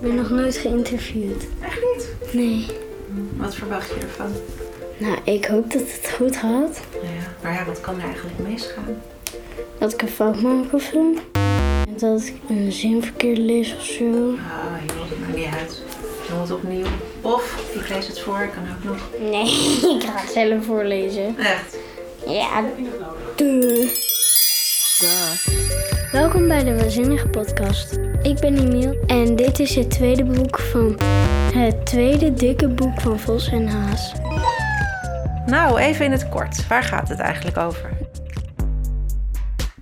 [0.00, 1.44] Ik ben nog nooit geïnterviewd.
[1.60, 2.32] Echt niet?
[2.32, 2.66] Nee.
[3.36, 4.32] Wat verwacht je ervan?
[4.98, 6.80] Nou, ik hoop dat het goed gaat.
[6.92, 9.02] Nou ja, maar ja, wat kan er eigenlijk misgaan?
[9.78, 11.14] Dat ik een fout maak of zo.
[11.86, 14.04] En dat ik een zin verkeerd lees of zo.
[14.04, 14.36] Ah,
[14.86, 15.82] joh, dat maakt niet uit.
[16.28, 16.86] Doe het opnieuw.
[17.20, 19.08] Of, ik lees het voor, kan ook nog.
[19.30, 19.50] Nee,
[19.96, 21.38] ik ga het zelf voorlezen.
[21.38, 21.76] Echt?
[22.26, 22.64] Ja,
[24.98, 26.12] duh.
[26.12, 27.98] Welkom bij de Waanzinnige Podcast.
[28.22, 31.00] Ik ben Emiel en dit is het tweede boek van
[31.54, 34.12] het tweede dikke boek van Vos en Haas.
[35.46, 36.66] Nou, even in het kort.
[36.66, 37.90] Waar gaat het eigenlijk over?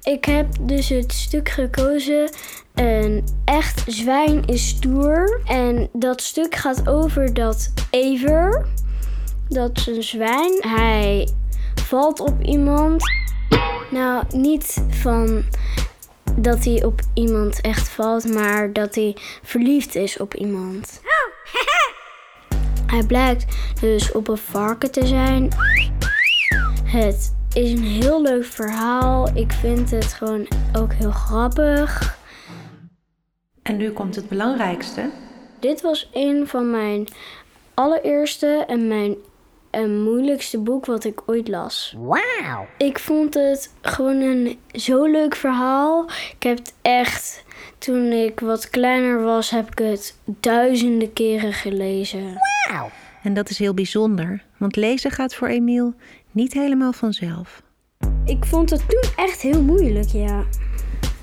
[0.03, 2.31] Ik heb dus het stuk gekozen.
[2.75, 5.41] Een echt zwijn is stoer.
[5.47, 8.67] En dat stuk gaat over dat Ever,
[9.49, 11.29] dat is een zwijn, hij
[11.75, 13.05] valt op iemand.
[13.97, 15.45] Nou, niet van
[16.35, 21.01] dat hij op iemand echt valt, maar dat hij verliefd is op iemand.
[22.87, 25.49] Hij blijkt dus op een varken te zijn.
[26.85, 29.29] Het is een heel leuk verhaal.
[29.35, 32.19] Ik vind het gewoon ook heel grappig.
[33.63, 35.11] En nu komt het belangrijkste.
[35.61, 37.07] Dit was een van mijn
[37.75, 39.17] allereerste en mijn
[39.77, 41.95] eh, moeilijkste boek wat ik ooit las.
[41.97, 42.65] Wow.
[42.79, 46.05] Ik vond het gewoon een zo leuk verhaal.
[46.07, 47.45] Ik heb het echt,
[47.79, 52.23] toen ik wat kleiner was, heb ik het duizenden keren gelezen.
[52.71, 52.89] Wow.
[53.23, 55.95] En dat is heel bijzonder, want lezen gaat voor Emiel
[56.31, 57.63] niet helemaal vanzelf.
[58.25, 60.45] Ik vond het toen echt heel moeilijk, ja.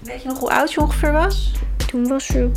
[0.04, 1.52] Weet je nog hoe oud je ongeveer was?
[1.88, 2.52] Toen was ik,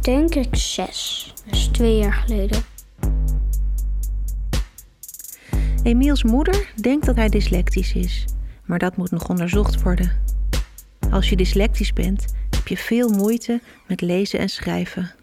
[0.00, 1.32] denk ik, zes.
[1.44, 2.75] Dat is twee jaar geleden.
[5.86, 8.24] Emiels moeder denkt dat hij dyslectisch is,
[8.64, 10.12] maar dat moet nog onderzocht worden.
[11.10, 15.14] Als je dyslectisch bent, heb je veel moeite met lezen en schrijven.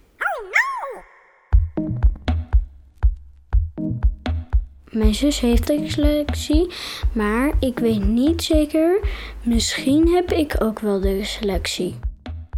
[4.90, 6.72] Mijn zus heeft dyslexie,
[7.12, 9.00] maar ik weet niet zeker.
[9.42, 11.96] Misschien heb ik ook wel dyslexie.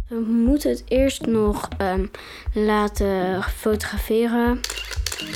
[0.08, 2.06] We moeten het eerst nog ehm,
[2.52, 4.60] laten fotograferen.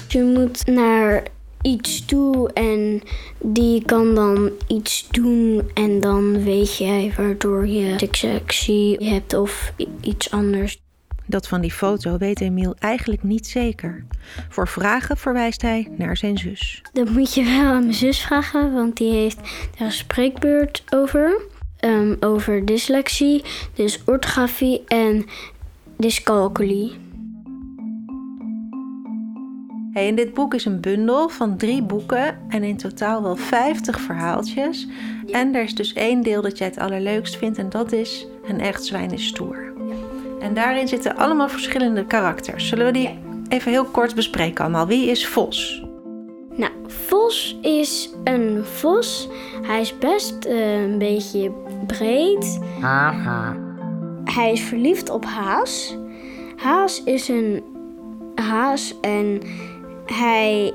[0.09, 1.23] Je moet naar
[1.63, 3.03] iets toe en
[3.39, 10.31] die kan dan iets doen en dan weet jij waardoor je dyslexie hebt of iets
[10.31, 10.83] anders.
[11.27, 14.05] Dat van die foto weet Emiel eigenlijk niet zeker.
[14.49, 16.83] Voor vragen verwijst hij naar zijn zus.
[16.93, 19.39] Dat moet je wel aan mijn zus vragen, want die heeft
[19.79, 21.41] daar een spreekbeurt over.
[21.77, 23.43] Ehm, over dyslexie,
[23.75, 25.27] dus orthografie en
[25.97, 26.93] dyscalculie.
[29.93, 34.01] Hey, in dit boek is een bundel van drie boeken en in totaal wel 50
[34.01, 34.87] verhaaltjes.
[35.31, 38.61] En er is dus één deel dat jij het allerleukst vindt en dat is Een
[38.61, 39.73] echt zwijn is stoer.
[40.41, 42.69] En daarin zitten allemaal verschillende karakters.
[42.69, 43.19] Zullen we die
[43.49, 44.87] even heel kort bespreken allemaal?
[44.87, 45.85] Wie is Vos?
[46.57, 49.29] Nou, Vos is een vos.
[49.63, 51.53] Hij is best eh, een beetje
[51.87, 52.61] breed.
[52.81, 53.57] Haha.
[54.25, 55.97] Hij is verliefd op Haas.
[56.57, 57.63] Haas is een
[58.35, 59.41] haas en
[60.13, 60.73] hij,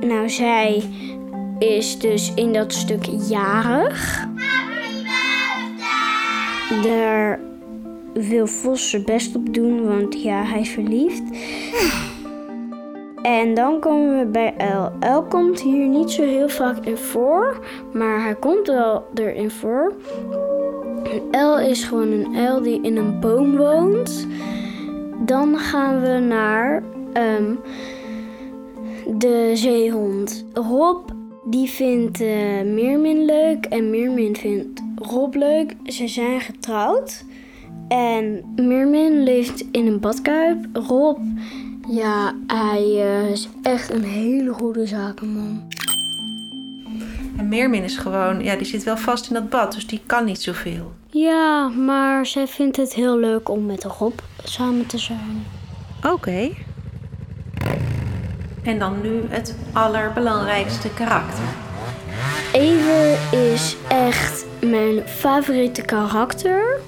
[0.00, 0.82] nou zij
[1.58, 4.26] is dus in dat stuk jarig.
[6.82, 7.40] Daar
[8.12, 11.22] wil Vos zijn best op doen, want ja, hij is verliefd.
[13.22, 14.92] En dan komen we bij El.
[15.00, 19.94] El komt hier niet zo heel vaak in voor, maar hij komt wel erin voor.
[21.30, 24.26] Uil is gewoon een uil die in een boom woont.
[25.18, 26.82] Dan gaan we naar
[27.12, 27.54] ehm,
[29.06, 30.44] de zeehond.
[30.52, 31.08] Rob
[31.44, 35.74] die vindt eh Meermin leuk en Meermin vindt Rob leuk.
[35.84, 37.24] Ze zijn getrouwd.
[37.88, 40.66] En Meermin leeft in een badkuip.
[40.72, 41.18] Rob,
[41.88, 45.62] ja, hij eh, is echt een hele goede zakenman.
[47.36, 50.24] En Meermin is gewoon, ja, die zit wel vast in dat bad, dus die kan
[50.24, 50.92] niet zoveel.
[51.10, 55.44] Ja, maar zij vindt het heel leuk om met Rob samen te zijn.
[56.12, 56.50] Oké.
[58.64, 61.44] En dan nu het allerbelangrijkste karakter.
[62.52, 66.80] Ever is echt mijn favoriete karakter.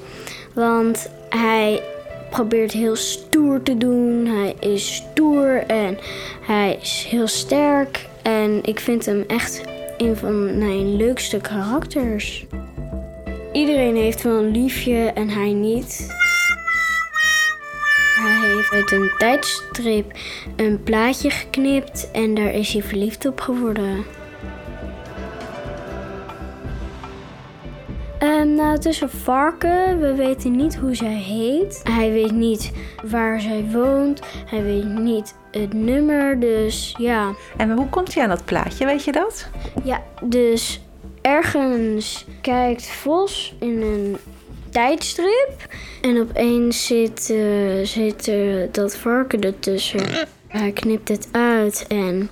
[0.55, 1.83] Want hij
[2.31, 4.27] probeert heel stoer te doen.
[4.27, 5.99] Hij is stoer en
[6.41, 8.07] hij is heel sterk.
[8.23, 9.63] En ik vind hem echt
[9.97, 12.47] een van mijn leukste karakters.
[13.53, 16.15] Iedereen heeft wel een liefje en hij niet.
[18.71, 20.13] Heeft uit een tijdstrip
[20.57, 24.05] een plaatje geknipt en daar is hij verliefd op geworden.
[28.19, 30.01] Ehm, Nou, het is een varken.
[30.01, 31.81] We weten niet hoe zij heet.
[31.85, 32.73] Hij weet niet
[33.05, 34.21] waar zij woont.
[34.47, 36.41] Hij weet niet het nummer.
[36.41, 37.35] Dus ja.
[37.57, 39.49] En hoe komt hij aan dat plaatje, weet je dat?
[39.85, 40.81] Ja, dus
[41.21, 44.17] ergens kijkt Vos in een
[44.77, 45.75] tijdstrip.
[46.01, 50.01] En opeens zit, uh, zit uh, dat varken ertussen.
[50.47, 52.31] Hij knipt het uit en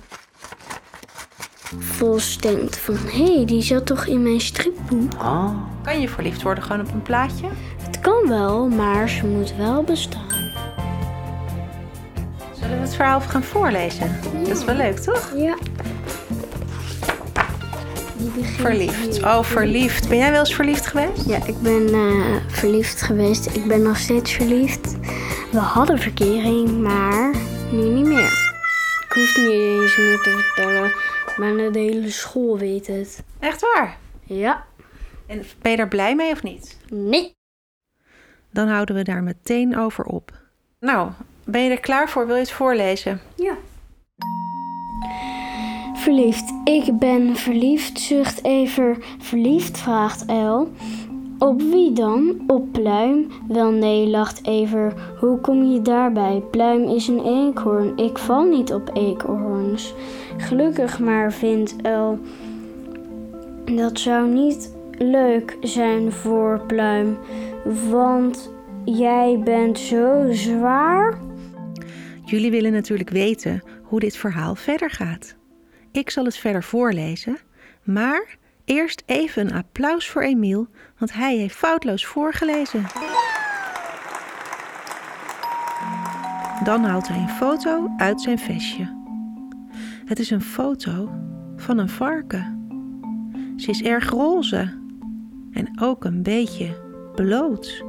[1.79, 2.95] Vos denkt van...
[2.95, 5.13] hé, hey, die zat toch in mijn stripboek?
[5.13, 5.49] Oh.
[5.83, 7.47] Kan je verliefd worden gewoon op een plaatje?
[7.83, 10.51] Het kan wel, maar ze moet wel bestaan.
[12.53, 14.19] Zullen we het verhaal gaan voorlezen?
[14.43, 15.33] Dat is wel leuk, toch?
[15.35, 15.57] Ja.
[18.41, 19.23] Verliefd.
[19.23, 20.09] Oh, verliefd.
[20.09, 21.27] Ben jij wel eens verliefd geweest?
[21.27, 23.55] Ja, ik ben uh, verliefd geweest.
[23.55, 24.97] Ik ben nog steeds verliefd.
[25.51, 27.35] We hadden verkering, maar
[27.71, 28.43] nu niet meer.
[29.07, 30.91] Ik hoef niet eens meer te vertellen,
[31.37, 33.23] maar de hele school weet het.
[33.39, 33.97] Echt waar?
[34.23, 34.65] Ja.
[35.27, 36.77] En ben je daar blij mee of niet?
[36.89, 37.33] Nee.
[38.51, 40.31] Dan houden we daar meteen over op.
[40.79, 41.11] Nou,
[41.43, 42.25] ben je er klaar voor?
[42.25, 43.21] Wil je het voorlezen?
[43.35, 43.55] Ja.
[46.05, 46.53] Verliefd.
[46.63, 48.97] Ik ben verliefd, zucht even.
[49.17, 50.71] Verliefd, vraagt El.
[51.39, 52.43] Op wie dan?
[52.47, 53.27] Op Pluim?
[53.47, 54.93] Wel nee, lacht Ever.
[55.19, 56.43] Hoe kom je daarbij?
[56.51, 57.97] Pluim is een eekhoorn.
[57.97, 59.93] Ik val niet op eekhoorns.
[60.37, 62.19] Gelukkig maar, vindt El.
[63.65, 67.17] Dat zou niet leuk zijn voor Pluim.
[67.89, 68.51] Want
[68.83, 71.19] jij bent zo zwaar.
[72.25, 75.35] Jullie willen natuurlijk weten hoe dit verhaal verder gaat.
[75.95, 77.37] Ik zal het verder voorlezen,
[77.83, 82.83] maar eerst even een applaus voor Emiel, want hij heeft foutloos voorgelezen.
[86.63, 88.93] Dan haalt hij een foto uit zijn vestje.
[90.05, 91.09] Het is een foto
[91.55, 92.67] van een varken.
[93.55, 94.73] Ze is erg roze
[95.51, 96.77] en ook een beetje
[97.15, 97.83] bloot.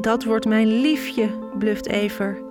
[0.00, 1.28] Dat wordt mijn liefje,
[1.58, 2.42] bluft Ever.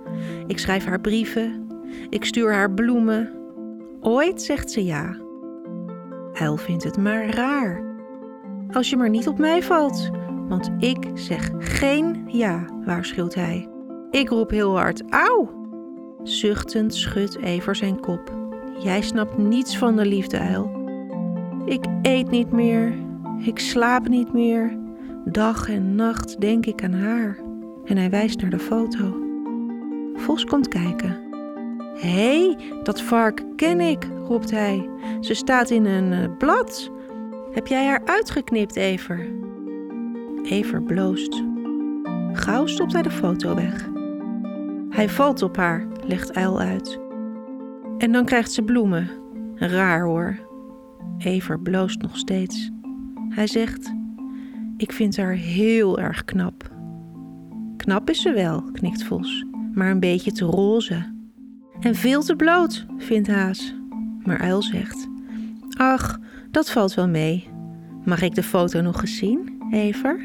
[0.46, 1.66] Ik schrijf haar brieven,
[2.08, 3.39] ik stuur haar bloemen.
[4.00, 5.16] Ooit zegt ze ja.
[6.32, 7.82] Uil vindt het maar raar.
[8.72, 10.10] Als je maar niet op mij valt,
[10.48, 13.68] want ik zeg geen ja, waarschuwt hij.
[14.10, 15.58] Ik roep heel hard, auw!
[16.22, 18.38] Zuchtend schudt Ever zijn kop.
[18.78, 20.70] Jij snapt niets van de liefde, Uil.
[21.64, 22.94] Ik eet niet meer,
[23.44, 24.78] ik slaap niet meer.
[25.24, 27.38] Dag en nacht denk ik aan haar.
[27.84, 29.16] En hij wijst naar de foto.
[30.14, 31.29] Vos komt kijken.
[31.94, 34.88] Hé, dat vark ken ik, roept hij.
[35.20, 36.90] Ze staat in een uh, blad.
[37.52, 39.26] Heb jij haar uitgeknipt, Ever?
[40.42, 41.42] Ever bloost.
[42.32, 43.88] Gauw stopt hij de foto weg.
[44.90, 46.98] Hij valt op haar, legt Uil uit.
[47.98, 49.10] En dan krijgt ze bloemen.
[49.54, 50.38] Raar hoor.
[51.18, 52.70] Ever bloost nog steeds.
[53.28, 53.94] Hij zegt:
[54.76, 56.70] Ik vind haar heel erg knap.
[57.76, 61.18] Knap is ze wel, knikt Vos, maar een beetje te roze.
[61.80, 63.74] En veel te bloot, vindt Haas.
[64.22, 65.08] Maar Uil zegt:
[65.76, 66.18] Ach,
[66.50, 67.48] dat valt wel mee.
[68.04, 70.24] Mag ik de foto nog eens zien, Ever?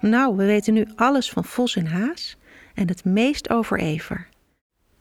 [0.00, 2.36] Nou, we weten nu alles van Vos en Haas
[2.74, 4.28] en het meest over Ever.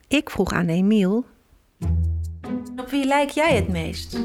[0.07, 1.25] Ik vroeg aan Emiel:
[2.77, 4.19] Op wie lijk jij het meest?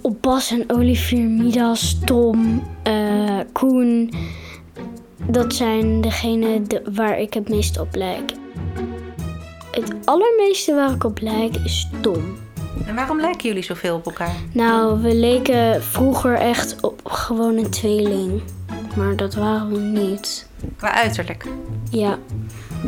[0.00, 4.10] Op Bas en Olivier, Midas, Tom, uh, Koen.
[5.28, 8.32] Dat zijn degenen de, waar ik het meest op lijk.
[9.70, 12.36] Het allermeeste waar ik op lijk is Tom.
[12.86, 14.34] En waarom lijken jullie zoveel op elkaar?
[14.52, 18.42] Nou, we leken vroeger echt op gewoon een tweeling.
[18.96, 20.48] Maar dat waren we niet.
[20.76, 21.46] Qua uiterlijk?
[21.90, 22.18] Ja.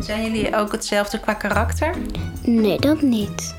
[0.01, 1.95] Zijn jullie ook hetzelfde qua karakter?
[2.43, 3.55] Nee, dat niet.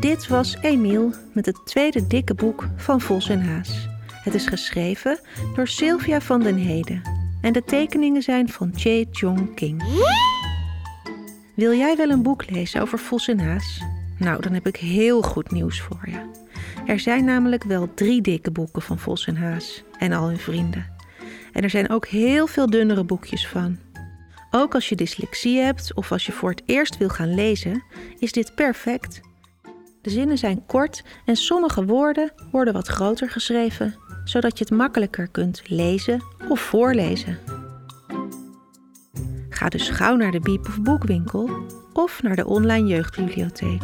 [0.00, 3.88] Dit was Emiel met het tweede dikke boek van Vos en Haas.
[4.26, 5.18] Het is geschreven
[5.54, 7.02] door Sylvia van den Heden
[7.40, 9.82] en de tekeningen zijn van Che Chong King.
[11.54, 13.82] Wil jij wel een boek lezen over Vos en Haas?
[14.18, 16.30] Nou, dan heb ik heel goed nieuws voor je.
[16.86, 20.86] Er zijn namelijk wel drie dikke boeken van Vos en Haas en al hun vrienden.
[21.52, 23.78] En er zijn ook heel veel dunnere boekjes van.
[24.50, 27.82] Ook als je dyslexie hebt of als je voor het eerst wil gaan lezen,
[28.18, 29.20] is dit perfect.
[30.02, 33.94] De zinnen zijn kort en sommige woorden worden wat groter geschreven,
[34.28, 37.38] zodat je het makkelijker kunt lezen of voorlezen.
[39.48, 41.50] Ga dus gauw naar de Biep of Boekwinkel
[41.92, 43.82] of naar de online jeugdbibliotheek.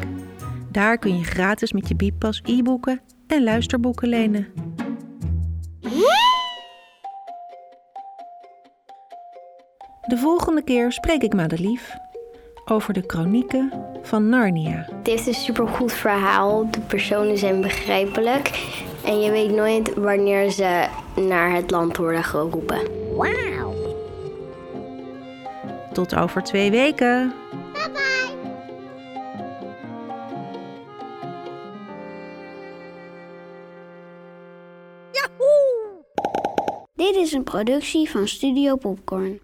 [0.71, 4.47] Daar kun je gratis met je Bieppas e-boeken en luisterboeken lenen.
[10.07, 11.95] De volgende keer spreek ik Madelief.
[12.65, 13.73] over de kronieken
[14.03, 14.87] van Narnia.
[14.93, 16.71] Het heeft een supergoed verhaal.
[16.71, 18.51] De personen zijn begrijpelijk.
[19.05, 22.81] En je weet nooit wanneer ze naar het land worden geroepen.
[23.17, 23.75] Wauw.
[25.93, 27.33] Tot over twee weken.
[36.95, 39.41] Dit is een productie van Studio Popcorn.